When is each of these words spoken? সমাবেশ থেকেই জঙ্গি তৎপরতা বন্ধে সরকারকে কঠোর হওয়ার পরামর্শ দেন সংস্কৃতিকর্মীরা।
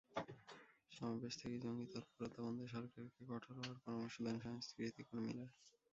সমাবেশ 0.91 1.33
থেকেই 1.39 1.63
জঙ্গি 1.63 1.87
তৎপরতা 1.93 2.39
বন্ধে 2.45 2.65
সরকারকে 2.67 3.21
কঠোর 3.29 3.55
হওয়ার 3.57 3.77
পরামর্শ 3.83 4.15
দেন 4.25 4.37
সংস্কৃতিকর্মীরা। 4.45 5.45